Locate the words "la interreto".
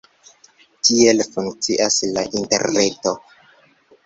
2.17-3.15